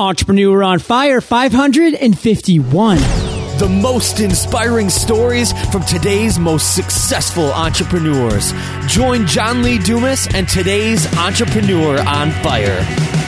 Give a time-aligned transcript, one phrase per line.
[0.00, 2.96] Entrepreneur on Fire 551.
[3.58, 8.54] The most inspiring stories from today's most successful entrepreneurs.
[8.86, 13.19] Join John Lee Dumas and today's Entrepreneur on Fire.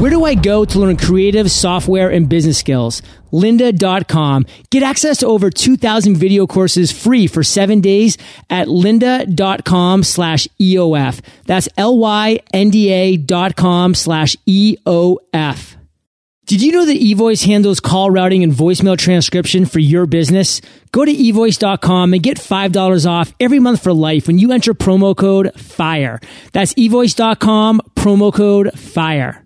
[0.00, 3.02] Where do I go to learn creative software and business skills?
[3.32, 4.46] lynda.com.
[4.70, 8.16] Get access to over 2000 video courses free for seven days
[8.48, 11.20] at lynda.com slash EOF.
[11.44, 15.76] That's L-Y-N-D-A dot com slash EOF.
[16.46, 20.62] Did you know that eVoice handles call routing and voicemail transcription for your business?
[20.92, 25.14] Go to evoice.com and get $5 off every month for life when you enter promo
[25.14, 26.20] code FIRE.
[26.52, 29.44] That's evoice.com, promo code FIRE.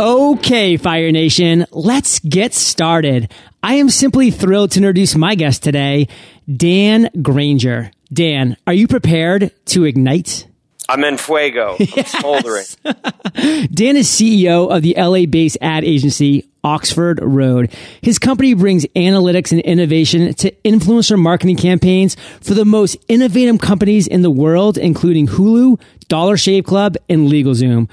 [0.00, 3.32] Okay, Fire Nation, let's get started.
[3.62, 6.06] I am simply thrilled to introduce my guest today,
[6.50, 7.90] Dan Granger.
[8.12, 10.46] Dan, are you prepared to ignite?
[10.88, 11.76] I'm in fuego.
[11.78, 12.12] I'm yes.
[12.12, 12.64] smoldering.
[13.72, 17.72] Dan is CEO of the LA based ad agency Oxford Road.
[18.00, 24.06] His company brings analytics and innovation to influencer marketing campaigns for the most innovative companies
[24.06, 27.88] in the world, including Hulu, Dollar Shave Club, and LegalZoom.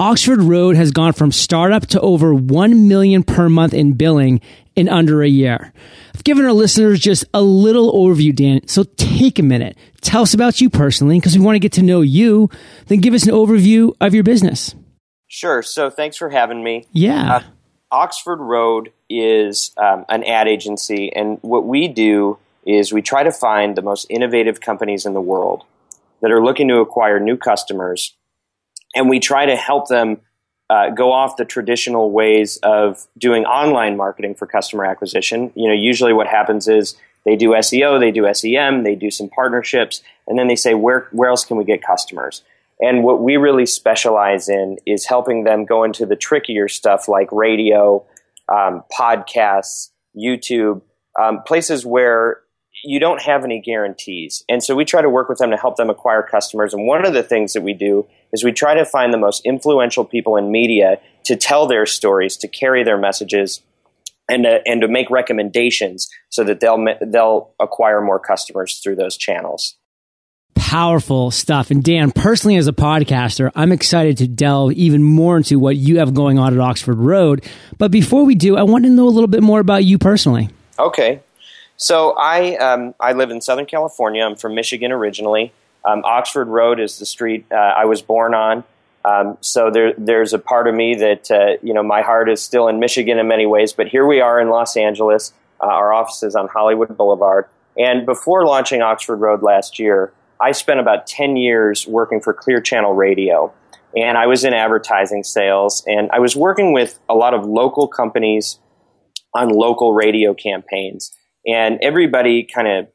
[0.00, 4.40] Oxford Road has gone from startup to over 1 million per month in billing
[4.76, 5.72] in under a year.
[6.14, 8.68] I've given our listeners just a little overview, Dan.
[8.68, 9.76] So take a minute.
[10.00, 12.48] Tell us about you personally because we want to get to know you.
[12.86, 14.72] Then give us an overview of your business.
[15.26, 15.62] Sure.
[15.62, 16.86] So thanks for having me.
[16.92, 17.34] Yeah.
[17.34, 17.42] Uh,
[17.90, 23.32] Oxford Road is um, an ad agency, and what we do is we try to
[23.32, 25.64] find the most innovative companies in the world
[26.20, 28.14] that are looking to acquire new customers
[28.94, 30.18] and we try to help them
[30.70, 35.50] uh, go off the traditional ways of doing online marketing for customer acquisition.
[35.54, 39.28] You know, usually what happens is they do SEO, they do SEM, they do some
[39.28, 42.42] partnerships, and then they say, where, where else can we get customers?
[42.80, 47.32] And what we really specialize in is helping them go into the trickier stuff like
[47.32, 48.04] radio,
[48.48, 50.82] um, podcasts, YouTube,
[51.20, 52.40] um, places where
[52.84, 54.44] you don't have any guarantees.
[54.48, 56.72] And so we try to work with them to help them acquire customers.
[56.72, 59.44] And one of the things that we do is we try to find the most
[59.44, 63.62] influential people in media to tell their stories, to carry their messages,
[64.28, 69.16] and to, and to make recommendations so that they'll they'll acquire more customers through those
[69.16, 69.76] channels.
[70.54, 71.70] Powerful stuff.
[71.70, 75.98] And Dan, personally as a podcaster, I'm excited to delve even more into what you
[75.98, 77.44] have going on at Oxford Road.
[77.78, 80.50] But before we do, I want to know a little bit more about you personally.
[80.78, 81.20] Okay.
[81.76, 84.24] So I um, I live in Southern California.
[84.24, 85.52] I'm from Michigan originally.
[85.84, 88.64] Um, Oxford Road is the street uh, I was born on.
[89.04, 92.42] Um, so there, there's a part of me that uh, you know my heart is
[92.42, 95.32] still in Michigan in many ways, but here we are in Los Angeles.
[95.60, 97.46] Uh, our office is on Hollywood Boulevard.
[97.76, 102.60] And before launching Oxford Road last year, I spent about 10 years working for Clear
[102.60, 103.52] Channel Radio.
[103.96, 107.88] And I was in advertising sales, and I was working with a lot of local
[107.88, 108.58] companies
[109.34, 111.16] on local radio campaigns.
[111.46, 112.88] And everybody kind of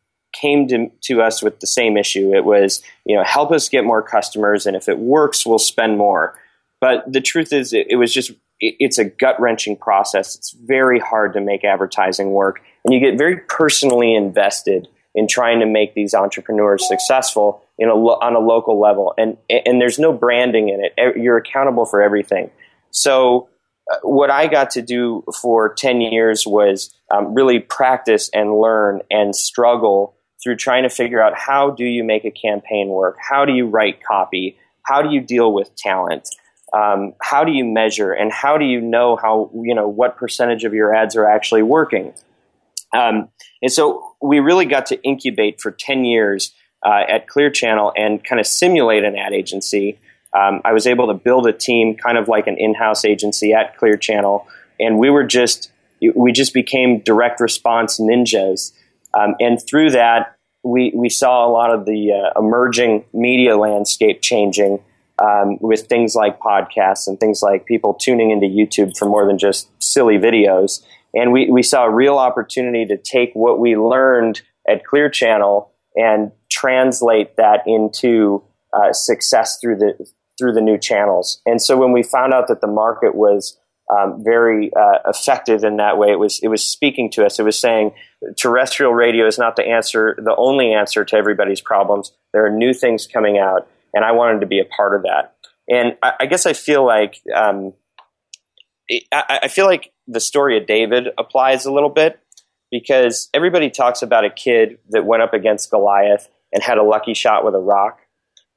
[0.44, 2.36] came to, to us with the same issue.
[2.36, 5.98] It was, you know, help us get more customers, and if it works, we'll spend
[5.98, 6.38] more.
[6.82, 10.36] But the truth is, it, it was just, it, it's a gut wrenching process.
[10.36, 15.62] It's very hard to make advertising work, and you get very personally invested in trying
[15.62, 19.14] to make these entrepreneurs successful in a, on a local level.
[19.18, 21.16] And, and there's no branding in it.
[21.16, 22.50] You're accountable for everything.
[22.92, 23.48] So,
[23.92, 29.02] uh, what I got to do for 10 years was um, really practice and learn
[29.12, 33.18] and struggle through trying to figure out how do you make a campaign work?
[33.20, 34.58] How do you write copy?
[34.84, 36.28] How do you deal with talent?
[36.74, 40.64] Um, how do you measure and how do you know how you know what percentage
[40.64, 42.14] of your ads are actually working?
[42.94, 43.30] Um,
[43.62, 46.54] and so we really got to incubate for 10 years
[46.86, 50.00] uh, at Clear Channel and kind of simulate an ad agency.
[50.38, 53.78] Um, I was able to build a team kind of like an in-house agency at
[53.78, 54.48] Clear Channel,
[54.80, 55.72] and we were just
[56.16, 58.74] we just became direct response ninjas.
[59.14, 64.22] Um, and through that, we, we saw a lot of the uh, emerging media landscape
[64.22, 64.80] changing
[65.20, 69.38] um, with things like podcasts and things like people tuning into YouTube for more than
[69.38, 70.84] just silly videos.
[71.14, 75.72] And we, we saw a real opportunity to take what we learned at Clear Channel
[75.96, 78.44] and translate that into
[78.74, 80.08] uh, success through the
[80.40, 81.40] through the new channels.
[81.46, 83.56] And so when we found out that the market was
[83.92, 86.12] um, very uh, effective in that way.
[86.12, 87.40] It was it was speaking to us.
[87.40, 87.92] It was saying
[88.38, 92.12] terrestrial radio is not the answer, the only answer to everybody's problems.
[92.32, 95.36] There are new things coming out, and I wanted to be a part of that.
[95.70, 97.74] And I, I guess I feel like um,
[99.12, 102.20] I, I feel like the story of David applies a little bit
[102.72, 107.14] because everybody talks about a kid that went up against Goliath and had a lucky
[107.14, 108.00] shot with a rock.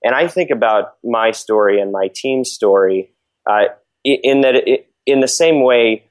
[0.03, 3.13] And I think about my story and my team's story
[3.49, 3.67] uh,
[4.05, 6.06] in that it, in the same way,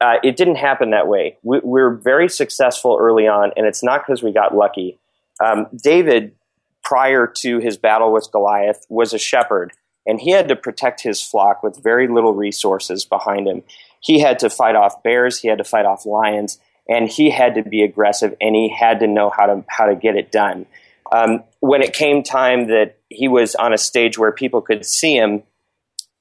[0.00, 1.36] uh, it didn't happen that way.
[1.42, 4.98] We, we're very successful early on, and it's not because we got lucky.
[5.44, 6.34] Um, David,
[6.82, 9.72] prior to his battle with Goliath, was a shepherd,
[10.06, 13.62] and he had to protect his flock with very little resources behind him.
[14.00, 16.58] He had to fight off bears, he had to fight off lions,
[16.88, 19.94] and he had to be aggressive, and he had to know how to how to
[19.94, 20.66] get it done.
[21.12, 25.16] Um, when it came time that he was on a stage where people could see
[25.16, 25.42] him,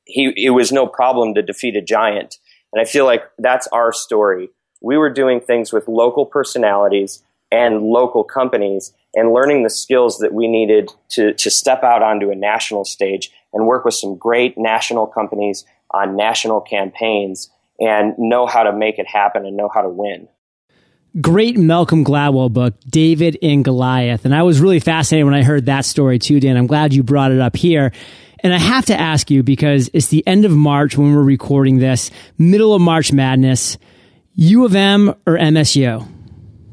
[0.04, 2.40] he it was no problem to defeat a giant.
[2.74, 4.50] And I feel like that's our story.
[4.82, 10.34] We were doing things with local personalities and local companies and learning the skills that
[10.34, 14.58] we needed to, to step out onto a national stage and work with some great
[14.58, 17.50] national companies on national campaigns
[17.80, 20.28] and know how to make it happen and know how to win.
[21.20, 24.26] Great Malcolm Gladwell book, David and Goliath.
[24.26, 26.56] And I was really fascinated when I heard that story too, Dan.
[26.56, 27.92] I'm glad you brought it up here.
[28.42, 31.80] And I have to ask you because it's the end of March when we're recording
[31.80, 33.78] this, middle of March madness.
[34.36, 36.08] U of M or MSU?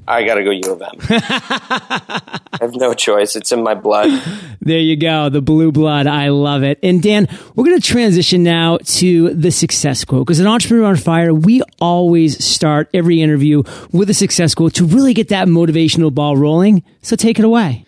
[0.08, 0.88] I got to go U of M.
[1.00, 3.34] I have no choice.
[3.34, 4.22] It's in my blood.
[4.60, 5.28] There you go.
[5.28, 6.06] The blue blood.
[6.06, 6.78] I love it.
[6.82, 10.96] And Dan, we're going to transition now to the success quote because an entrepreneur on
[10.96, 16.14] fire, we always start every interview with a success quote to really get that motivational
[16.14, 16.84] ball rolling.
[17.02, 17.84] So take it away.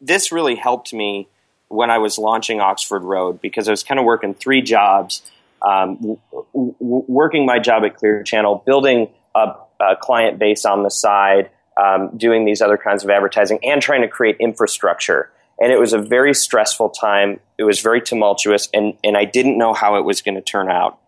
[0.00, 1.28] This really helped me
[1.70, 5.22] when I was launching Oxford Road because I was kind of working three jobs,
[5.62, 6.18] um, w-
[6.52, 11.48] w- working my job at Clear Channel, building a, a client base on the side,
[11.80, 15.30] um, doing these other kinds of advertising, and trying to create infrastructure.
[15.60, 17.38] And it was a very stressful time.
[17.56, 20.68] It was very tumultuous, and, and I didn't know how it was going to turn
[20.68, 20.98] out.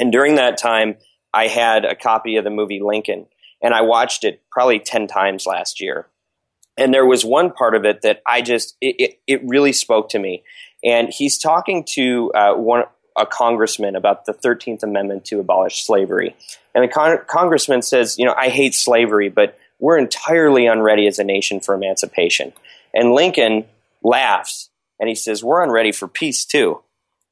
[0.00, 0.96] And during that time,
[1.32, 3.26] I had a copy of the movie Lincoln,
[3.62, 6.08] and I watched it probably 10 times last year
[6.76, 10.10] and there was one part of it that I just it, it, it really spoke
[10.10, 10.42] to me.
[10.82, 12.84] And he's talking to uh, one
[13.16, 16.34] a congressman about the Thirteenth Amendment to abolish slavery,
[16.74, 21.18] and the con- congressman says, "You know, I hate slavery, but we're entirely unready as
[21.18, 22.52] a nation for emancipation."
[22.92, 23.66] And Lincoln
[24.02, 26.82] laughs and he says, "We're unready for peace too."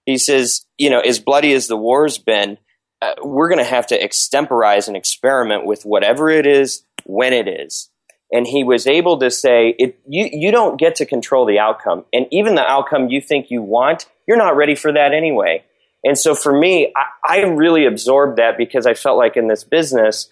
[0.06, 2.58] He says, "You know, as bloody as the war's been."
[3.00, 7.48] Uh, we're going to have to extemporize and experiment with whatever it is when it
[7.48, 7.90] is
[8.32, 12.05] and he was able to say it, you, you don't get to control the outcome
[12.12, 15.64] and even the outcome you think you want you're not ready for that anyway.
[16.05, 19.62] And so for me I, I really absorbed that because i felt like in this
[19.62, 20.29] business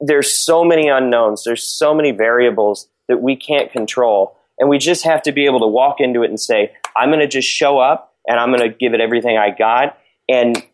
[0.00, 5.04] there's so many unknowns there's so many variables that we can't control and we just
[5.04, 7.78] have to be able to walk into it and say i'm going to just show
[7.78, 9.98] up and i'm going to give it everything i got
[10.28, 10.64] and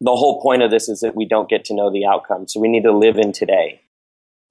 [0.00, 2.58] the whole point of this is that we don't get to know the outcome so
[2.58, 3.80] we need to live in today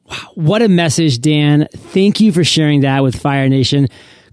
[0.05, 1.67] Wow, what a message, Dan.
[1.71, 3.87] Thank you for sharing that with Fire Nation.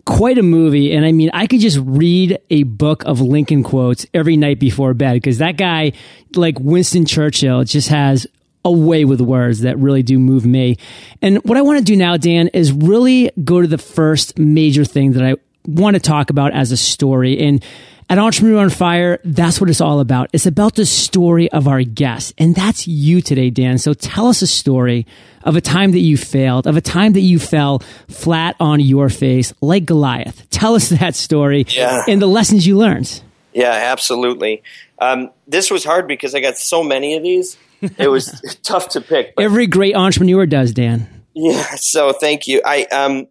[0.04, 0.92] Quite a movie.
[0.94, 4.94] And I mean, I could just read a book of Lincoln quotes every night before
[4.94, 5.92] bed because that guy,
[6.34, 8.26] like Winston Churchill, just has
[8.64, 10.76] a way with words that really do move me.
[11.22, 14.84] And what I want to do now, Dan, is really go to the first major
[14.84, 17.38] thing that I want to talk about as a story.
[17.38, 17.64] And
[18.10, 20.30] at Entrepreneur on Fire, that's what it's all about.
[20.32, 22.34] It's about the story of our guests.
[22.36, 23.78] And that's you today, Dan.
[23.78, 25.06] So tell us a story
[25.44, 27.78] of a time that you failed, of a time that you fell
[28.08, 30.50] flat on your face like Goliath.
[30.50, 32.02] Tell us that story yeah.
[32.08, 33.22] and the lessons you learned.
[33.52, 34.64] Yeah, absolutely.
[34.98, 37.56] Um, this was hard because I got so many of these.
[37.96, 39.36] It was tough to pick.
[39.36, 41.08] But, Every great entrepreneur does, Dan.
[41.34, 41.76] Yeah.
[41.76, 42.60] So thank you.
[42.64, 43.28] I um,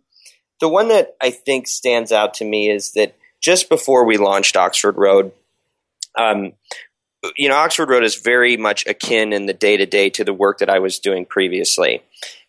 [0.62, 4.58] the one that I think stands out to me is that just before we launched
[4.58, 5.32] Oxford Road,
[6.18, 6.54] um,
[7.36, 10.34] you know, Oxford Road is very much akin in the day to day to the
[10.34, 12.02] work that I was doing previously.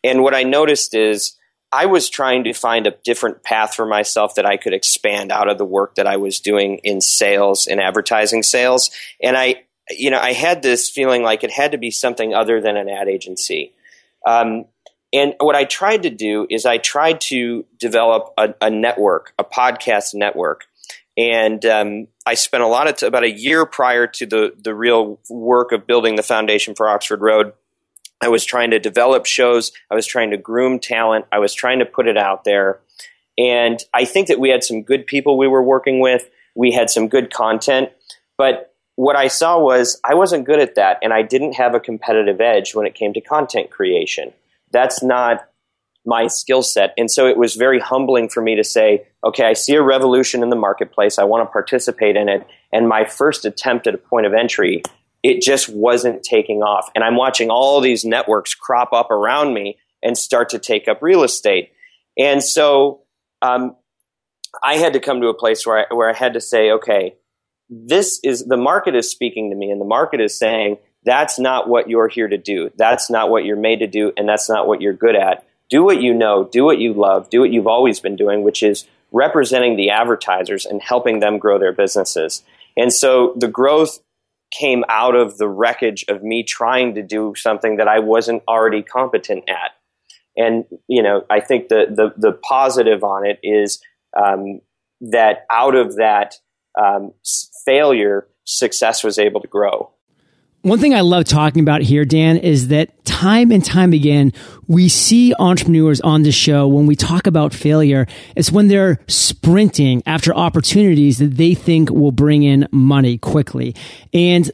[0.04, 1.36] And what I noticed is
[1.72, 5.48] I was trying to find a different path for myself that I could expand out
[5.48, 8.90] of the work that I was doing in sales and advertising sales.
[9.22, 12.60] And I, you know, I had this feeling like it had to be something other
[12.60, 13.72] than an ad agency.
[14.26, 14.66] Um,
[15.12, 19.44] and what I tried to do is I tried to develop a, a network, a
[19.44, 20.66] podcast network
[21.20, 24.74] and um, I spent a lot of t- about a year prior to the the
[24.74, 27.52] real work of building the foundation for Oxford Road.
[28.22, 29.70] I was trying to develop shows.
[29.90, 31.26] I was trying to groom talent.
[31.30, 32.80] I was trying to put it out there.
[33.36, 36.28] And I think that we had some good people we were working with.
[36.54, 37.90] We had some good content.
[38.38, 40.98] But what I saw was I wasn't good at that.
[41.02, 44.32] And I didn't have a competitive edge when it came to content creation.
[44.70, 45.48] That's not
[46.04, 46.94] my skill set.
[46.96, 50.42] And so it was very humbling for me to say, okay, I see a revolution
[50.42, 51.18] in the marketplace.
[51.18, 52.46] I want to participate in it.
[52.72, 54.82] And my first attempt at a point of entry,
[55.22, 56.90] it just wasn't taking off.
[56.94, 61.02] And I'm watching all these networks crop up around me and start to take up
[61.02, 61.72] real estate.
[62.18, 63.02] And so
[63.42, 63.76] um,
[64.62, 67.16] I had to come to a place where I, where I had to say, okay,
[67.68, 71.68] this is the market is speaking to me, and the market is saying that's not
[71.68, 72.70] what you're here to do.
[72.76, 75.46] That's not what you're made to do, and that's not what you're good at.
[75.68, 78.62] Do what you know, do what you love, do what you've always been doing, which
[78.62, 82.42] is representing the advertisers and helping them grow their businesses.
[82.76, 84.00] And so the growth
[84.50, 88.82] came out of the wreckage of me trying to do something that I wasn't already
[88.82, 89.72] competent at.
[90.36, 93.80] And you know, I think the the, the positive on it is
[94.16, 94.60] um,
[95.00, 96.36] that out of that
[96.80, 97.12] um,
[97.64, 99.90] failure, success was able to grow.
[100.62, 104.34] One thing I love talking about here, Dan, is that time and time again,
[104.66, 110.02] we see entrepreneurs on the show when we talk about failure, it's when they're sprinting
[110.04, 113.74] after opportunities that they think will bring in money quickly.
[114.12, 114.50] And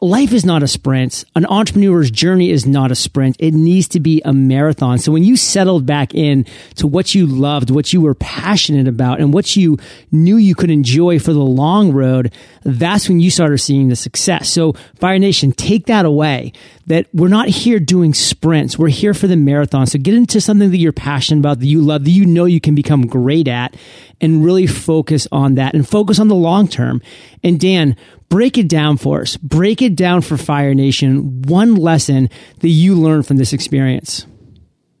[0.00, 1.24] life is not a sprint.
[1.34, 3.36] An entrepreneur's journey is not a sprint.
[3.38, 4.98] It needs to be a marathon.
[4.98, 9.20] So when you settled back in to what you loved, what you were passionate about,
[9.20, 9.78] and what you
[10.12, 14.48] knew you could enjoy for the long road, that's when you started seeing the success.
[14.48, 16.52] So Fire Nation, take that away
[16.88, 18.78] that we're not here doing sprints.
[18.78, 19.86] We're here for the marathon.
[19.86, 22.60] So get into something that you're passionate about, that you love, that you know you
[22.60, 23.76] can become great at
[24.20, 27.02] and really focus on that and focus on the long term.
[27.44, 27.94] And Dan,
[28.30, 29.36] break it down for us.
[29.36, 31.42] Break it down for Fire Nation.
[31.42, 32.30] One lesson
[32.60, 34.26] that you learned from this experience.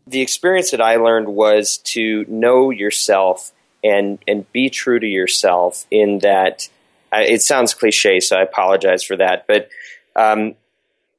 [0.06, 3.52] The experience that I learned was to know yourself
[3.82, 5.86] and and be true to yourself.
[5.90, 6.68] In that,
[7.12, 9.46] uh, it sounds cliche, so I apologize for that.
[9.46, 9.68] But
[10.16, 10.54] um,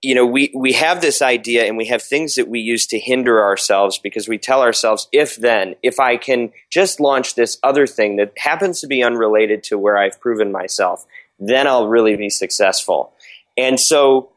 [0.02, 3.00] you know, we we have this idea, and we have things that we use to
[3.00, 7.86] hinder ourselves because we tell ourselves, if then, if I can just launch this other
[7.86, 11.06] thing that happens to be unrelated to where I've proven myself,
[11.38, 13.14] then I'll really be successful.
[13.58, 14.32] And so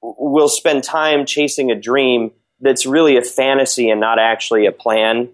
[0.00, 5.30] we'll spend time chasing a dream that's really a fantasy and not actually a plan.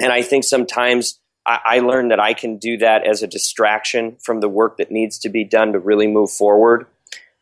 [0.00, 4.16] And I think sometimes I, I learned that I can do that as a distraction
[4.22, 6.86] from the work that needs to be done to really move forward.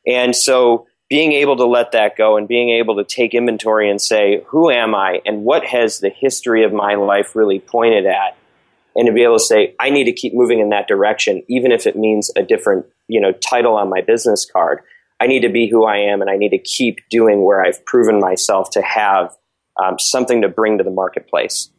[0.07, 4.01] And so being able to let that go and being able to take inventory and
[4.01, 8.35] say, who am I and what has the history of my life really pointed at?
[8.97, 11.73] and to be able to say, I need to keep moving in that direction, even
[11.73, 14.81] if it means a different, you know, title on my business card.
[15.21, 17.85] I need to be who I am, and I need to keep doing where I've
[17.87, 19.35] proven myself to have
[19.83, 21.71] um, something to bring to the marketplace.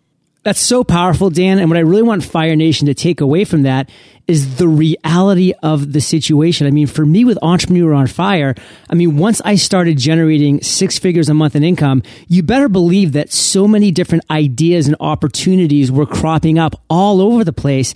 [0.44, 1.60] That's so powerful, Dan.
[1.60, 3.90] And what I really want Fire Nation to take away from that
[4.28, 6.68] is the reality of the situation.
[6.68, 8.54] I mean, for me with Entrepreneur on Fire,
[8.90, 13.14] I mean, once I started generating six figures a month in income, you better believe
[13.14, 17.94] that so many different ideas and opportunities were cropping up all over the place.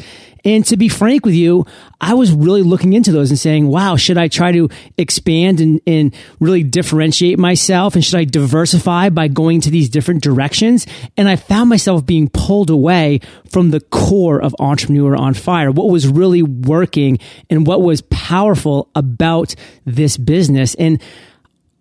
[0.47, 1.65] And to be frank with you,
[1.99, 5.81] I was really looking into those and saying, wow, should I try to expand and,
[5.85, 7.95] and really differentiate myself?
[7.95, 10.87] And should I diversify by going to these different directions?
[11.17, 13.19] And I found myself being pulled away
[13.51, 18.89] from the core of Entrepreneur on Fire, what was really working and what was powerful
[18.95, 20.75] about this business.
[20.75, 21.01] And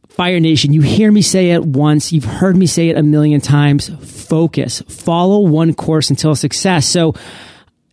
[0.09, 3.41] Fire Nation, you hear me say it once, you've heard me say it a million
[3.41, 3.91] times.
[4.27, 6.85] Focus, follow one course until success.
[6.89, 7.15] So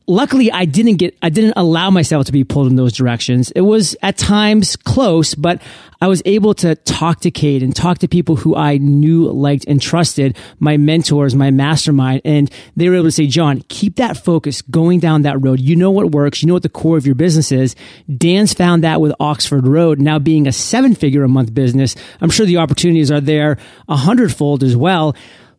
[0.07, 3.51] luckily I didn't get, I didn't allow myself to be pulled in those directions.
[3.51, 5.62] It was at times close, but
[6.01, 9.65] I was able to talk to Kate and talk to people who I knew, liked,
[9.67, 12.22] and trusted, my mentors, my mastermind.
[12.25, 15.62] And they were able to say, John, keep that focus going down that road.
[15.62, 16.41] You know what works.
[16.41, 17.75] You know what the core of your business is.
[18.13, 21.95] Dan's found that with Oxford Road now being a seven figure a month business.
[22.19, 23.57] I'm sure the opportunities are there
[23.88, 25.15] a hundredfold as well.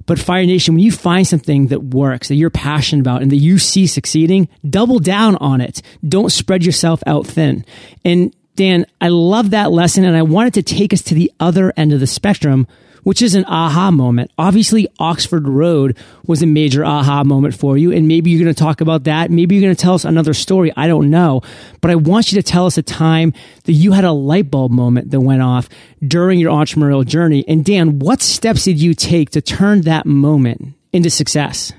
[0.07, 3.37] But Fire Nation, when you find something that works, that you're passionate about, and that
[3.37, 5.81] you see succeeding, double down on it.
[6.07, 7.65] Don't spread yourself out thin.
[8.05, 11.73] And Dan, I love that lesson, and I wanted to take us to the other
[11.77, 12.67] end of the spectrum
[13.05, 14.31] which is an aha moment.
[14.37, 15.97] Obviously, Oxford Road
[16.27, 17.93] was a major aha moment for you.
[17.93, 19.31] And maybe you're going to talk about that.
[19.31, 20.73] Maybe you're going to tell us another story.
[20.77, 21.43] I don't know.
[21.81, 23.33] But I want you to tell us a time
[23.65, 25.69] that you had a light bulb moment that went off
[26.07, 27.45] during your entrepreneurial journey.
[27.47, 31.73] And Dan, what steps did you take to turn that moment into success?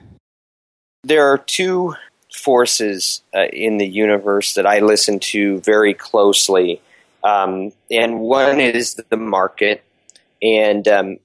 [1.03, 1.95] There are two
[2.33, 6.81] forces uh, in the universe that I listen to very closely.
[7.23, 9.83] Um, and one is the market,
[10.45, 11.17] and um,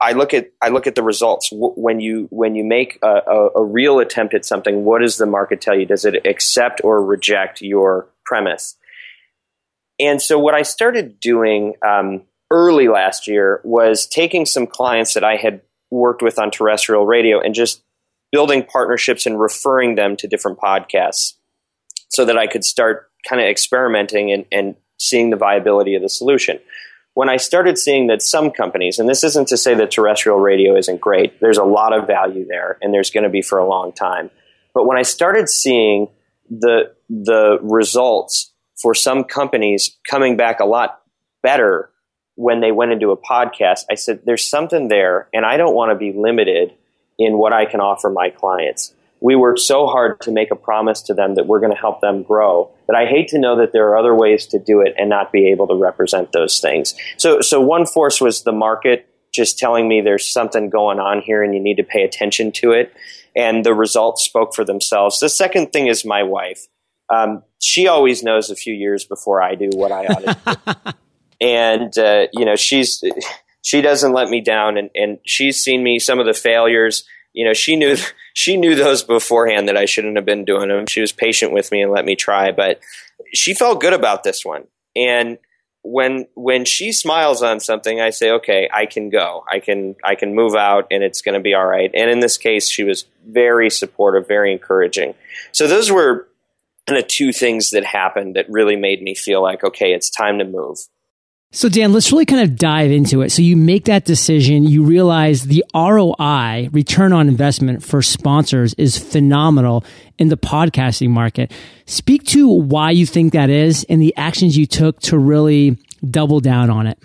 [0.00, 3.48] I look at I look at the results when you when you make a, a,
[3.56, 4.84] a, real attempt at something.
[4.84, 5.84] What does the market tell you?
[5.84, 8.76] Does it accept or reject your premise?
[10.00, 15.24] And so, what I started doing um, early last year was taking some clients that
[15.24, 17.82] I had worked with on terrestrial radio and just
[18.32, 21.34] building partnerships and referring them to different podcasts,
[22.08, 26.08] so that I could start kind of experimenting and, and seeing the viability of the
[26.08, 26.58] solution
[27.14, 30.76] when I started seeing that some companies, and this isn't to say that terrestrial radio
[30.76, 33.66] isn't great, there's a lot of value there, and there's going to be for a
[33.66, 34.30] long time.
[34.74, 36.08] But when I started seeing
[36.50, 41.00] the the results for some companies coming back a lot
[41.42, 41.90] better
[42.34, 45.92] when they went into a podcast, I said, there's something there, and I don't want
[45.92, 46.74] to be limited
[47.18, 48.92] in what I can offer my clients.
[49.20, 52.00] We work so hard to make a promise to them that we're going to help
[52.00, 54.94] them grow that I hate to know that there are other ways to do it
[54.98, 56.94] and not be able to represent those things.
[57.16, 61.42] So, so one force was the market just telling me there's something going on here
[61.42, 62.94] and you need to pay attention to it.
[63.34, 65.18] And the results spoke for themselves.
[65.18, 66.66] The second thing is my wife.
[67.12, 70.92] Um, she always knows a few years before I do what I ought to do.
[71.46, 73.02] and, uh, you know, she's,
[73.62, 77.44] she doesn't let me down and, and she's seen me, some of the failures, you
[77.44, 77.96] know, she knew,
[78.32, 80.86] she knew those beforehand that I shouldn't have been doing them.
[80.86, 82.80] She was patient with me and let me try, but
[83.34, 84.64] she felt good about this one.
[84.96, 85.38] And,
[85.84, 89.44] when when she smiles on something, I say, okay, I can go.
[89.48, 91.90] I can I can move out, and it's going to be all right.
[91.94, 95.14] And in this case, she was very supportive, very encouraging.
[95.52, 96.26] So those were
[96.86, 100.38] kind of two things that happened that really made me feel like, okay, it's time
[100.38, 100.78] to move.
[101.54, 103.30] So, Dan, let's really kind of dive into it.
[103.30, 108.98] So, you make that decision, you realize the ROI, return on investment for sponsors, is
[108.98, 109.84] phenomenal
[110.18, 111.52] in the podcasting market.
[111.86, 115.78] Speak to why you think that is and the actions you took to really
[116.10, 116.98] double down on it.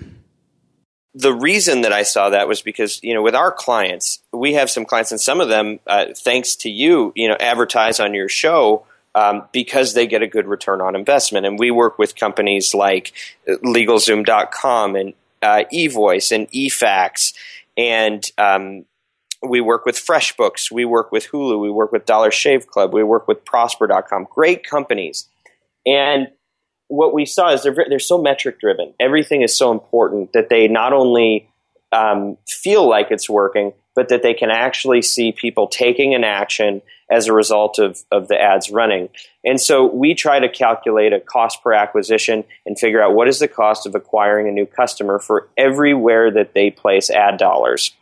[1.13, 4.72] The reason that I saw that was because, you know, with our clients, we have
[4.72, 8.29] some clients, and some of them, uh, thanks to you, you know, advertise on your
[8.29, 8.84] show
[9.16, 11.46] um, because they get a good return on investment.
[11.46, 13.13] And we work with companies like
[13.48, 17.34] LegalZoom.com and uh, eVoice and eFax,
[17.78, 18.86] and um,
[19.42, 23.04] we work with FreshBooks, we work with Hulu, we work with Dollar Shave Club, we
[23.04, 24.28] work with Prosper.com.
[24.30, 25.30] Great companies,
[25.86, 26.28] and
[26.88, 28.94] what we saw is they're they're so metric driven.
[29.00, 31.50] Everything is so important that they not only
[31.91, 36.81] um, feel like it's working, but that they can actually see people taking an action
[37.12, 39.10] as a result of, of the ads running.
[39.43, 43.39] And so we try to calculate a cost per acquisition and figure out what is
[43.39, 47.95] the cost of acquiring a new customer for everywhere that they place ad dollars.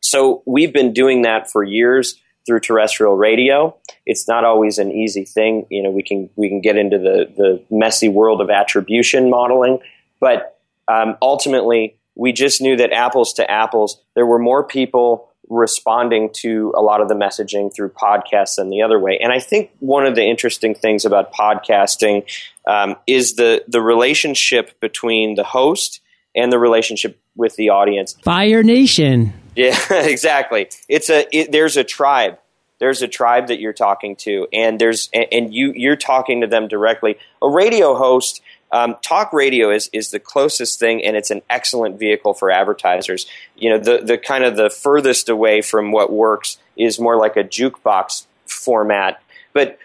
[0.00, 3.76] So we've been doing that for years through terrestrial radio.
[4.06, 5.66] It's not always an easy thing.
[5.68, 9.80] You know, we can we can get into the the messy world of attribution modeling,
[10.20, 16.30] but um, ultimately we just knew that apples to apples, there were more people responding
[16.32, 19.18] to a lot of the messaging through podcasts than the other way.
[19.22, 22.24] And I think one of the interesting things about podcasting
[22.66, 26.00] um, is the the relationship between the host
[26.34, 28.16] and the relationship with the audience.
[28.22, 29.32] Fire Nation.
[29.54, 30.68] Yeah, exactly.
[30.88, 32.38] It's a it, there's a tribe.
[32.78, 36.68] There's a tribe that you're talking to, and there's and you you're talking to them
[36.68, 37.18] directly.
[37.40, 38.42] A radio host
[38.76, 43.26] um, talk radio is is the closest thing, and it's an excellent vehicle for advertisers.
[43.56, 47.36] You know, the the kind of the furthest away from what works is more like
[47.36, 49.78] a jukebox format, but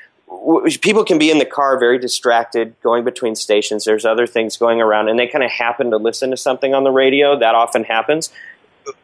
[0.82, 3.86] people can be in the car very distracted going between stations.
[3.86, 6.84] There's other things going around and they kind of happen to listen to something on
[6.84, 7.38] the radio.
[7.38, 8.30] That often happens.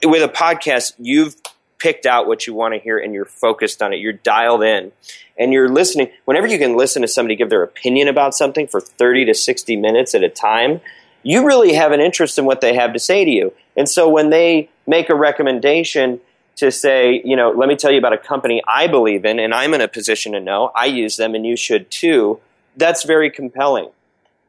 [0.03, 1.35] With a podcast you've
[1.79, 4.91] picked out what you want to hear and you're focused on it you're dialed in
[5.37, 8.81] and you're listening, whenever you can listen to somebody give their opinion about something for
[8.81, 10.81] 30 to 60 minutes at a time,
[11.23, 13.53] you really have an interest in what they have to say to you.
[13.75, 16.19] And so when they make a recommendation
[16.55, 19.53] to say, you know, let me tell you about a company I believe in and
[19.53, 22.39] I'm in a position to know, I use them and you should too,
[22.75, 23.89] that's very compelling.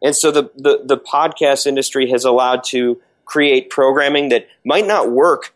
[0.02, 5.10] And so the, the, the podcast industry has allowed to create programming that might not
[5.10, 5.52] work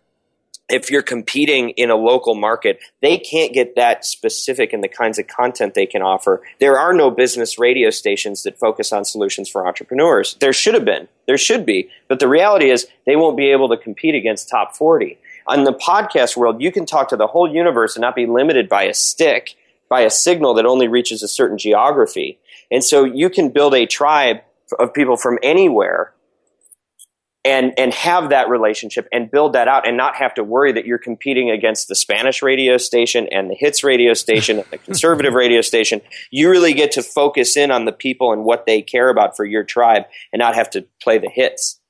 [0.73, 5.19] if you're competing in a local market, they can't get that specific in the kinds
[5.19, 6.43] of content they can offer.
[6.61, 10.35] There are no business radio stations that focus on solutions for entrepreneurs.
[10.41, 11.09] There should have been.
[11.27, 11.91] There should be.
[12.09, 15.19] But the reality is they won't be able to compete against top 40.
[15.47, 18.69] On the podcast world, you can talk to the whole universe and not be limited
[18.69, 19.55] by a stick,
[19.91, 22.39] by a signal that only reaches a certain geography.
[22.71, 24.39] And so you can build a tribe
[24.79, 26.15] of people from anywhere
[27.45, 30.87] and and have that relationship and build that out and not have to worry that
[30.87, 35.35] you're competing against the Spanish radio station and the hits radio station and the conservative
[35.35, 36.01] radio station.
[36.31, 39.45] You really get to focus in on the people and what they care about for
[39.45, 41.81] your tribe and not have to play the hits.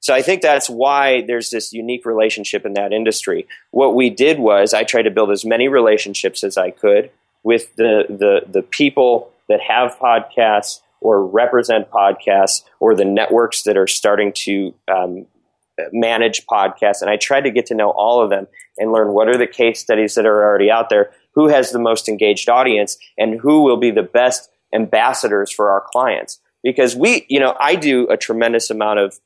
[0.00, 3.48] So I think that's why there's this unique relationship in that industry.
[3.72, 7.10] What we did was I tried to build as many relationships as I could
[7.42, 13.76] with the the the people that have podcasts or represent podcasts or the networks that
[13.76, 15.24] are starting to um,
[15.92, 17.00] manage podcasts.
[17.00, 19.46] And I tried to get to know all of them and learn what are the
[19.46, 23.62] case studies that are already out there, who has the most engaged audience, and who
[23.62, 26.40] will be the best ambassadors for our clients.
[26.64, 29.16] Because we, you know, I do a tremendous amount of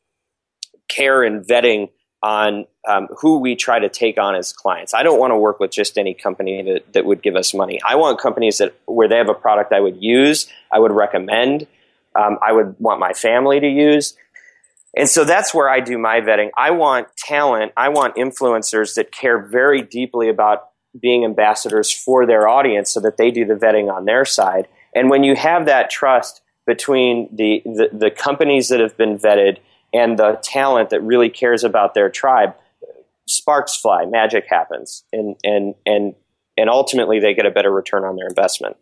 [0.87, 1.89] care and vetting
[2.23, 4.93] on um, who we try to take on as clients.
[4.93, 7.81] I don't want to work with just any company that, that would give us money.
[7.83, 11.67] I want companies that where they have a product I would use, I would recommend,
[12.15, 14.17] um, I would want my family to use.
[14.97, 16.51] And so that's where I do my vetting.
[16.57, 20.69] I want talent, I want influencers that care very deeply about
[21.01, 24.67] being ambassadors for their audience so that they do the vetting on their side.
[24.95, 29.59] And when you have that trust between the, the, the companies that have been vetted
[29.93, 32.55] and the talent that really cares about their tribe,
[33.27, 36.15] sparks fly, magic happens, and and and
[36.57, 38.77] and ultimately they get a better return on their investment.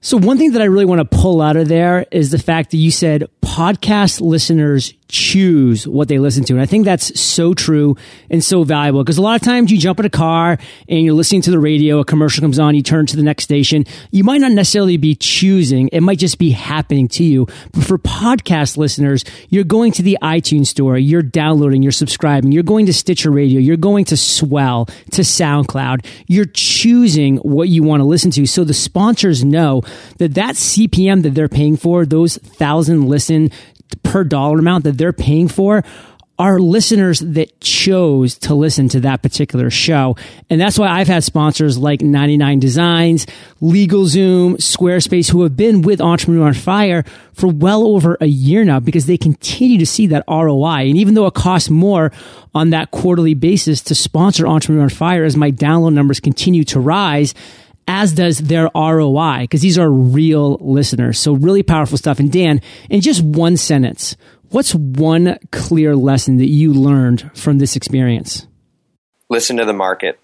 [0.00, 2.70] So one thing that I really want to pull out of there is the fact
[2.70, 6.54] that you said podcast listeners choose what they listen to.
[6.54, 7.96] And I think that's so true
[8.28, 11.14] and so valuable because a lot of times you jump in a car and you're
[11.14, 13.84] listening to the radio, a commercial comes on, you turn to the next station.
[14.10, 15.88] You might not necessarily be choosing.
[15.88, 17.46] It might just be happening to you.
[17.72, 22.62] But for podcast listeners, you're going to the iTunes store, you're downloading, you're subscribing, you're
[22.62, 26.04] going to Stitcher Radio, you're going to Swell, to SoundCloud.
[26.26, 28.46] You're choosing what you want to listen to.
[28.46, 29.82] So the sponsors know
[30.18, 33.08] that that CPM that they're paying for, those thousand
[34.02, 35.82] per dollar amount that they're paying for
[36.38, 40.16] are listeners that chose to listen to that particular show.
[40.50, 43.26] And that's why I've had sponsors like 99 Designs,
[43.62, 48.80] LegalZoom, Squarespace, who have been with Entrepreneur on Fire for well over a year now
[48.80, 50.88] because they continue to see that ROI.
[50.88, 52.12] And even though it costs more
[52.54, 56.80] on that quarterly basis to sponsor Entrepreneur on Fire as my download numbers continue to
[56.80, 57.34] rise,
[57.86, 61.18] as does their ROI, because these are real listeners.
[61.18, 62.18] So really powerful stuff.
[62.18, 64.16] And Dan, in just one sentence,
[64.50, 68.46] what's one clear lesson that you learned from this experience?
[69.28, 70.18] Listen to the market.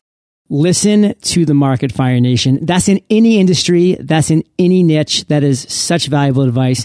[0.49, 2.67] Listen to the market, Fire Nation.
[2.67, 3.97] That's in any industry.
[3.99, 5.25] That's in any niche.
[5.29, 6.85] That is such valuable advice.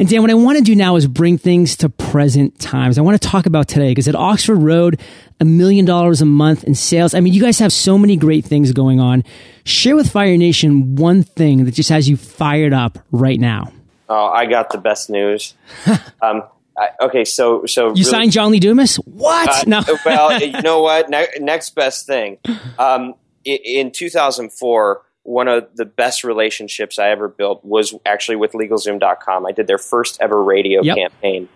[0.00, 2.96] And Dan, what I want to do now is bring things to present times.
[2.96, 4.98] I want to talk about today because at Oxford Road,
[5.40, 7.12] a million dollars a month in sales.
[7.12, 9.24] I mean, you guys have so many great things going on.
[9.64, 13.74] Share with Fire Nation one thing that just has you fired up right now.
[14.08, 15.52] Oh, I got the best news.
[16.22, 16.44] um,
[16.78, 18.96] I, okay, so so you really, signed John Lee Dumas?
[18.96, 19.50] What?
[19.50, 19.82] Uh, no.
[20.06, 21.10] well, you know what?
[21.10, 22.38] Ne- next best thing.
[22.78, 28.52] Um, in, in 2004 one of the best relationships I ever built was actually with
[28.52, 29.46] LegalZoom.com.
[29.46, 30.96] I did their first ever radio yep.
[30.96, 31.48] campaign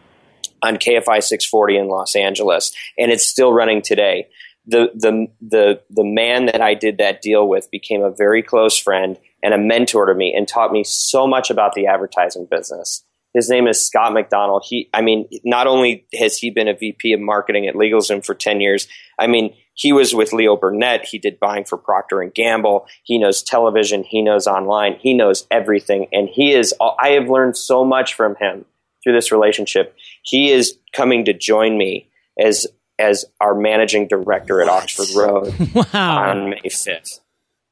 [0.63, 4.29] on KFI 640 in Los Angeles, and it's still running today.
[4.67, 8.79] The, the, the, the man that I did that deal with became a very close
[8.79, 13.05] friend and a mentor to me and taught me so much about the advertising business.
[13.35, 14.65] His name is Scott McDonald.
[14.67, 18.35] He, I mean, not only has he been a VP of marketing at LegalZoom for
[18.35, 18.87] 10 years,
[19.19, 21.05] I mean, he was with Leo Burnett.
[21.05, 22.87] He did buying for Procter and Gamble.
[23.03, 24.05] He knows television.
[24.05, 24.97] He knows online.
[25.01, 26.07] He knows everything.
[26.13, 28.65] And he is, I have learned so much from him
[29.03, 29.95] through this relationship.
[30.23, 32.09] He is coming to join me
[32.39, 32.67] as,
[32.99, 35.55] as our managing director at Oxford Road
[35.93, 36.31] wow.
[36.31, 37.21] on May 5th.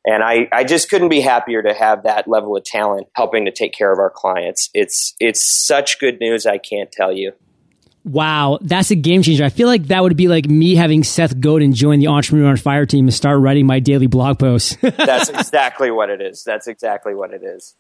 [0.05, 3.53] And I, I just couldn't be happier to have that level of talent helping to
[3.53, 4.69] take care of our clients.
[4.75, 6.45] It's, it's such good news.
[6.45, 7.33] I can't tell you.
[8.05, 9.45] Wow, that's a game changer.
[9.45, 12.57] I feel like that would be like me having Seth Godin join the Entrepreneur on
[12.57, 14.77] Fire team and start writing my daily blog posts.
[14.81, 16.43] that's exactly what it is.
[16.43, 17.77] That's exactly what it is.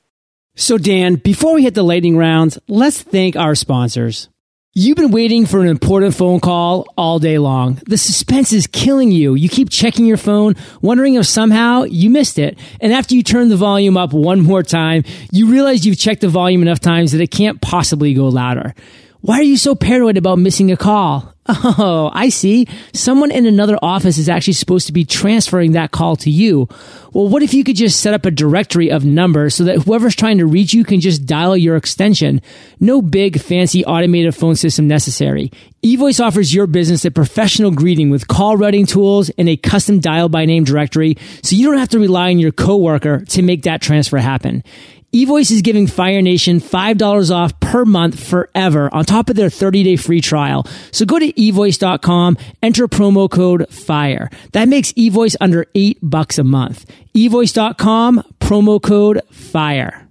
[0.55, 4.29] So, Dan, before we hit the lightning rounds, let's thank our sponsors.
[4.75, 7.79] You've been waiting for an important phone call all day long.
[7.87, 9.35] The suspense is killing you.
[9.35, 12.59] You keep checking your phone, wondering if somehow you missed it.
[12.81, 16.29] And after you turn the volume up one more time, you realize you've checked the
[16.29, 18.75] volume enough times that it can't possibly go louder.
[19.23, 21.33] Why are you so paranoid about missing a call?
[21.47, 22.67] Oh, I see.
[22.93, 26.69] Someone in another office is actually supposed to be transferring that call to you.
[27.13, 30.17] Well, what if you could just set up a directory of numbers so that whoever's
[30.17, 32.43] trying to reach you can just dial your extension?
[32.81, 35.53] No big fancy automated phone system necessary.
[35.85, 40.29] eVoice offers your business a professional greeting with call routing tools and a custom dial
[40.29, 43.83] by name directory so you don't have to rely on your coworker to make that
[43.83, 44.65] transfer happen
[45.13, 49.83] eVoice is giving Fire Nation $5 off per month forever on top of their 30
[49.83, 50.67] day free trial.
[50.91, 54.29] So go to evoice.com, enter promo code FIRE.
[54.53, 56.85] That makes eVoice under eight bucks a month.
[57.15, 60.07] evoice.com, promo code FIRE.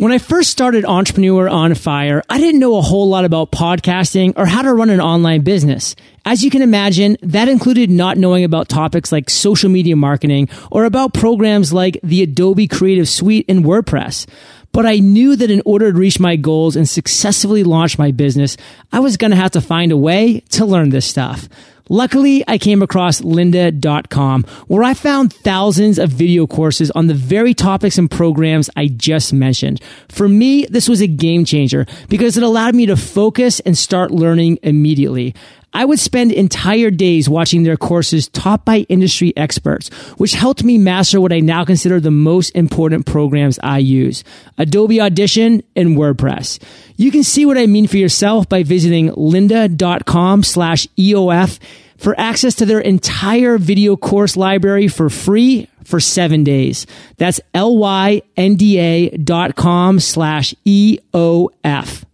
[0.00, 4.32] When I first started Entrepreneur on Fire, I didn't know a whole lot about podcasting
[4.34, 5.94] or how to run an online business.
[6.24, 10.86] As you can imagine, that included not knowing about topics like social media marketing or
[10.86, 14.26] about programs like the Adobe Creative Suite and WordPress.
[14.72, 18.56] But I knew that in order to reach my goals and successfully launch my business,
[18.92, 21.48] I was going to have to find a way to learn this stuff.
[21.92, 27.52] Luckily, I came across lynda.com where I found thousands of video courses on the very
[27.52, 29.80] topics and programs I just mentioned.
[30.08, 34.12] For me, this was a game changer because it allowed me to focus and start
[34.12, 35.34] learning immediately.
[35.72, 40.78] I would spend entire days watching their courses taught by industry experts, which helped me
[40.78, 44.24] master what I now consider the most important programs I use
[44.58, 46.60] Adobe Audition and WordPress.
[46.96, 51.58] You can see what I mean for yourself by visiting lynda.com slash EOF
[51.96, 56.86] for access to their entire video course library for free for seven days.
[57.18, 62.04] That's L-Y-N-D-A dot com slash E-O-F.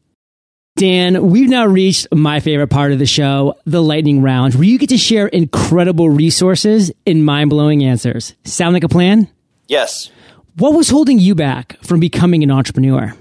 [0.77, 4.79] Dan, we've now reached my favorite part of the show, the lightning round, where you
[4.79, 8.35] get to share incredible resources and mind blowing answers.
[8.45, 9.27] Sound like a plan?
[9.69, 10.11] Yes.
[10.57, 13.15] What was holding you back from becoming an entrepreneur?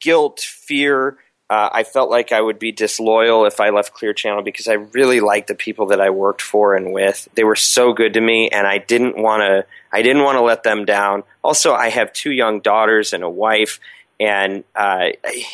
[0.00, 1.18] Guilt, fear.
[1.50, 4.74] Uh, I felt like I would be disloyal if I left Clear Channel because I
[4.74, 7.28] really liked the people that I worked for and with.
[7.34, 9.66] They were so good to me, and I didn't want to.
[9.92, 11.24] I didn't want to let them down.
[11.42, 13.80] Also, I have two young daughters and a wife,
[14.20, 15.08] and uh,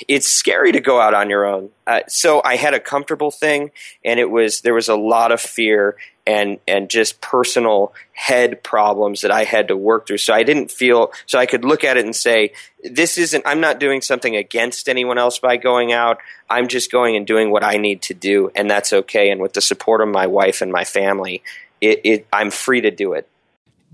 [0.06, 1.70] it's scary to go out on your own.
[1.86, 3.70] Uh, so I had a comfortable thing,
[4.04, 5.96] and it was there was a lot of fear
[6.26, 10.18] and and just personal head problems that I had to work through.
[10.18, 12.52] So I didn't feel so I could look at it and say,
[12.84, 13.44] this isn't.
[13.46, 16.18] I'm not doing something against anyone else by going out.
[16.48, 19.30] I'm just going and doing what I need to do, and that's okay.
[19.30, 21.42] And with the support of my wife and my family,
[21.80, 23.26] it, it I'm free to do it.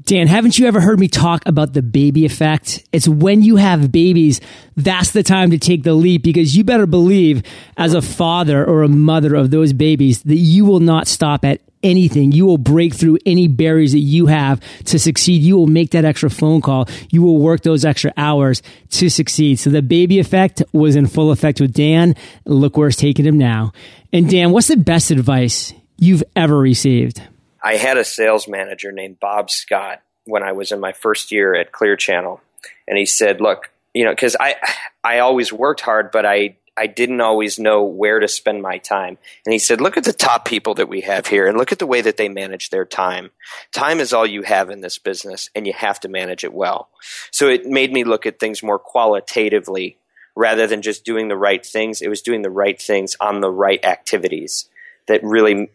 [0.02, 2.85] Dan, haven't you ever heard me talk about the baby effect?
[2.92, 4.42] It's when you have babies,
[4.76, 7.42] that's the time to take the leap because you better believe
[7.78, 11.62] as a father or a mother of those babies that you will not stop at
[11.82, 12.30] anything.
[12.32, 15.42] You will break through any barriers that you have to succeed.
[15.42, 16.88] You will make that extra phone call.
[17.11, 19.59] You will work those extra hours to succeed.
[19.59, 22.16] So the baby effect was in full effect with Dan.
[22.44, 23.72] Look where it's taking him now.
[24.12, 27.22] And Dan, what's the best advice you've ever received?
[27.66, 31.52] I had a sales manager named Bob Scott when I was in my first year
[31.52, 32.40] at Clear Channel,
[32.87, 34.55] and he said, "Look, you know, because I
[35.02, 39.18] I always worked hard, but I I didn't always know where to spend my time."
[39.44, 41.81] And he said, "Look at the top people that we have here, and look at
[41.81, 43.33] the way that they manage their time.
[43.72, 46.88] Time is all you have in this business, and you have to manage it well."
[47.33, 49.98] So it made me look at things more qualitatively
[50.37, 52.00] rather than just doing the right things.
[52.00, 54.68] It was doing the right things on the right activities
[55.09, 55.70] that really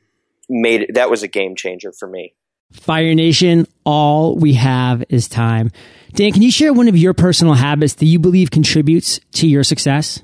[0.52, 2.36] made it, that was a game changer for me.
[2.74, 5.72] Fire Nation, all we have is time.
[6.14, 9.64] Dan, can you share one of your personal habits that you believe contributes to your
[9.64, 10.22] success?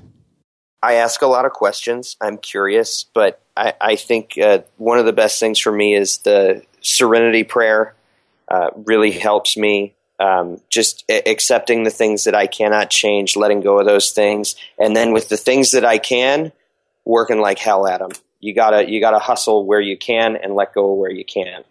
[0.82, 2.16] I ask a lot of questions.
[2.20, 6.18] I'm curious, but I, I think uh, one of the best things for me is
[6.18, 7.94] the serenity prayer.
[8.50, 9.94] Uh, really helps me.
[10.18, 14.96] Um, just accepting the things that I cannot change, letting go of those things, and
[14.96, 16.50] then with the things that I can,
[17.04, 18.10] working like hell at them
[18.40, 21.64] you gotta you gotta hustle where you can and let go where you can.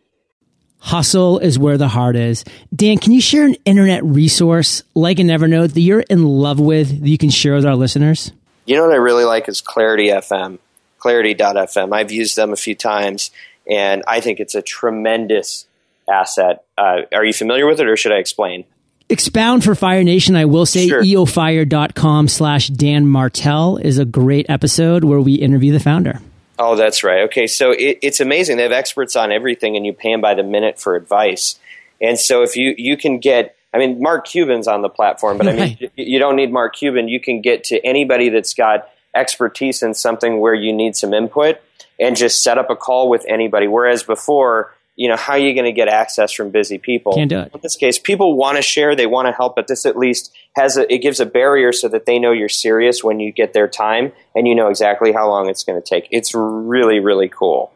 [0.79, 2.45] Hustle is where the heart is.
[2.75, 7.01] Dan, can you share an internet resource like an Evernote that you're in love with
[7.01, 8.31] that you can share with our listeners?
[8.65, 10.59] You know what I really like is Clarity FM,
[10.99, 11.93] Clarity.fm.
[11.93, 13.31] I've used them a few times,
[13.69, 15.65] and I think it's a tremendous
[16.09, 16.63] asset.
[16.77, 18.65] Uh, are you familiar with it, or should I explain?
[19.09, 20.35] Expound for Fire Nation.
[20.35, 21.01] I will say sure.
[21.01, 26.19] eofire.com slash Dan Martell is a great episode where we interview the founder.
[26.59, 27.21] Oh, that's right.
[27.23, 28.57] Okay, so it, it's amazing.
[28.57, 31.59] They have experts on everything, and you pay them by the minute for advice.
[32.01, 35.47] And so if you you can get, I mean, Mark Cuban's on the platform, but
[35.47, 37.07] I mean, you don't need Mark Cuban.
[37.07, 41.59] You can get to anybody that's got expertise in something where you need some input,
[41.99, 43.67] and just set up a call with anybody.
[43.67, 47.13] Whereas before, you know, how are you going to get access from busy people?
[47.13, 47.51] Can't do it.
[47.53, 50.35] In this case, people want to share, they want to help, but this at least
[50.55, 53.53] has a, it gives a barrier so that they know you're serious when you get
[53.53, 56.07] their time and you know exactly how long it's going to take.
[56.11, 57.71] It's really, really cool.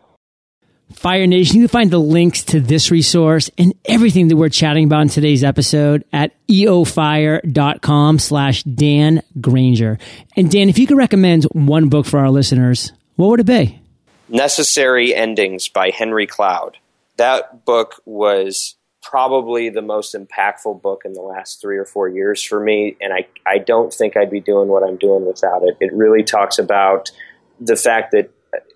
[0.94, 4.86] Fire Nation, you can find the links to this resource and everything that we're chatting
[4.86, 10.00] about in today's episode at eofire.com slash Dan Granger.
[10.36, 13.80] And Dan, if you could recommend one book for our listeners, what would it be?
[14.28, 16.78] Necessary Endings by Henry Cloud
[17.22, 22.42] that book was probably the most impactful book in the last three or four years
[22.42, 22.98] for me.
[23.00, 25.78] And I, I don't think I'd be doing what I'm doing without it.
[25.80, 27.12] It really talks about
[27.60, 28.32] the fact that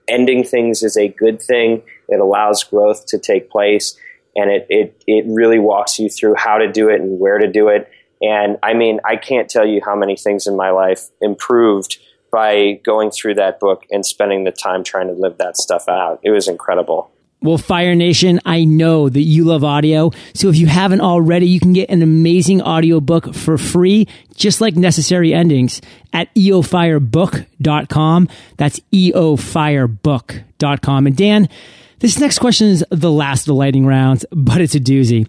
[0.08, 1.82] ending things is a good thing.
[2.08, 3.98] It allows growth to take place.
[4.36, 7.52] And it, it, it really walks you through how to do it and where to
[7.52, 7.90] do it.
[8.22, 11.98] And I mean, I can't tell you how many things in my life improved
[12.32, 16.20] by going through that book and spending the time trying to live that stuff out.
[16.22, 17.10] It was incredible.
[17.42, 20.12] Well, Fire Nation, I know that you love audio.
[20.34, 24.76] So if you haven't already, you can get an amazing audiobook for free, just like
[24.76, 28.30] Necessary Endings at eofirebook.com.
[28.58, 31.08] That's eofirebook.com.
[31.08, 31.50] And Dan,
[32.00, 35.28] This next question is the last of the lightning rounds, but it's a doozy.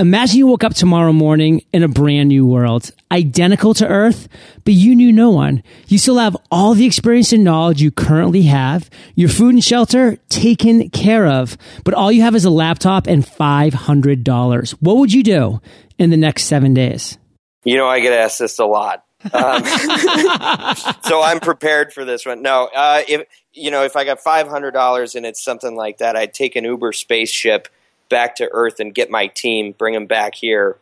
[0.00, 4.28] Imagine you woke up tomorrow morning in a brand new world, identical to Earth,
[4.64, 5.62] but you knew no one.
[5.86, 10.16] You still have all the experience and knowledge you currently have, your food and shelter
[10.28, 14.70] taken care of, but all you have is a laptop and $500.
[14.80, 15.60] What would you do
[15.98, 17.16] in the next seven days?
[17.64, 19.04] You know, I get asked this a lot.
[19.32, 19.64] Um,
[21.04, 22.42] so I'm prepared for this one.
[22.42, 23.26] No, uh, if
[23.58, 26.56] you know, if I got five hundred dollars and it's something like that, I'd take
[26.56, 27.68] an Uber spaceship
[28.08, 30.78] back to Earth and get my team, bring them back here,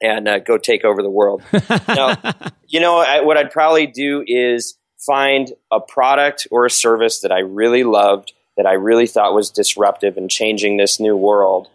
[0.00, 1.42] and uh, go take over the world.
[1.88, 2.16] now,
[2.66, 7.30] you know, I, what I'd probably do is find a product or a service that
[7.30, 11.68] I really loved, that I really thought was disruptive and changing this new world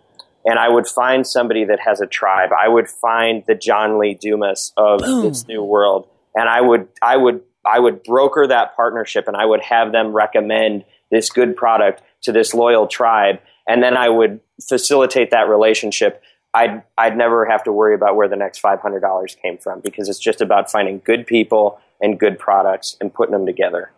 [0.46, 2.50] and I would find somebody that has a tribe.
[2.52, 5.24] I would find the John Lee Dumas of Boom.
[5.24, 9.46] this new world, and I would I would I would broker that partnership, and I
[9.46, 14.40] would have them recommend this good product to this loyal tribe, and then I would
[14.68, 16.22] facilitate that relationship.
[16.54, 19.80] I'd I'd never have to worry about where the next five hundred dollars came from
[19.80, 23.92] because it's just about finding good people and good products and putting them together.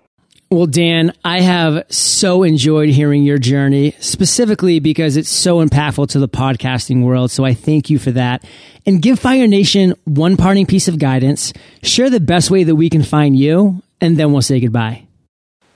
[0.55, 6.19] Well, Dan, I have so enjoyed hearing your journey, specifically because it's so impactful to
[6.19, 7.29] the podcasting world.
[7.29, 8.41] So I thank you for that.
[8.85, 11.51] And give Fire Nation one parting piece of guidance.
[11.83, 15.05] Share the best way that we can find you, and then we'll say goodbye.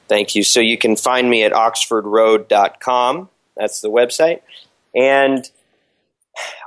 [0.08, 0.44] Thank you.
[0.44, 3.28] So you can find me at oxfordroad.com.
[3.58, 4.40] That's the website.
[4.96, 5.44] And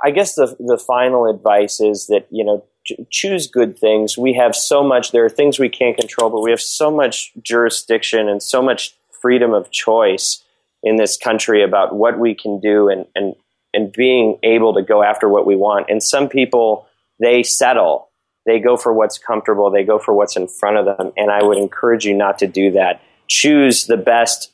[0.03, 2.63] I guess the the final advice is that, you know,
[3.09, 4.17] choose good things.
[4.17, 7.31] We have so much, there are things we can't control, but we have so much
[7.41, 10.43] jurisdiction and so much freedom of choice
[10.83, 13.35] in this country about what we can do and, and,
[13.73, 15.89] and being able to go after what we want.
[15.89, 16.87] And some people,
[17.19, 18.09] they settle.
[18.45, 19.71] They go for what's comfortable.
[19.71, 21.13] They go for what's in front of them.
[21.15, 23.01] And I would encourage you not to do that.
[23.27, 24.51] Choose the best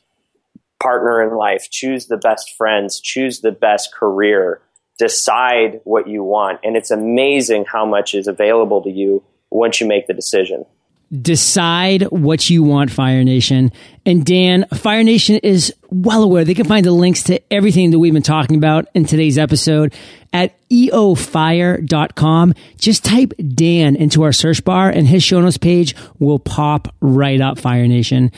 [0.80, 1.68] partner in life.
[1.70, 3.00] Choose the best friends.
[3.00, 4.60] Choose the best career
[5.00, 6.60] decide what you want.
[6.62, 10.66] And it's amazing how much is available to you once you make the decision.
[11.10, 13.72] Decide what you want, Fire Nation.
[14.04, 16.44] And Dan, Fire Nation is well aware.
[16.44, 19.94] They can find the links to everything that we've been talking about in today's episode
[20.34, 22.54] at eofire.com.
[22.76, 27.40] Just type Dan into our search bar and his show notes page will pop right
[27.40, 28.30] up, Fire Nation.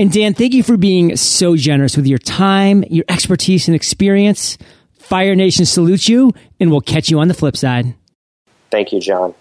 [0.00, 4.58] And Dan, thank you for being so generous with your time, your expertise and experience.
[5.02, 7.94] Fire Nation salutes you, and we'll catch you on the flip side.
[8.70, 9.34] Thank you, John.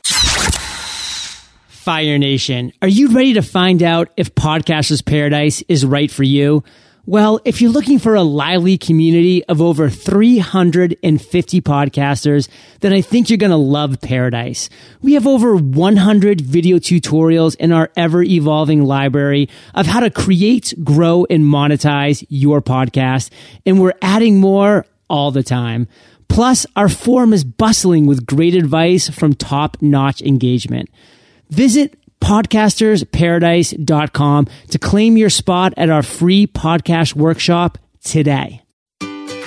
[1.70, 6.64] Fire Nation, are you ready to find out if Podcasters Paradise is right for you?
[7.08, 12.48] Well, if you're looking for a lively community of over 350 podcasters,
[12.82, 14.70] then I think you're going to love Paradise.
[15.02, 20.76] We have over 100 video tutorials in our ever evolving library of how to create,
[20.84, 23.32] grow, and monetize your podcast.
[23.66, 25.90] And we're adding more all the time.
[26.30, 30.90] Plus, our forum is bustling with great advice from top notch engagement.
[31.50, 38.61] Visit podcastersparadise.com to claim your spot at our free podcast workshop today.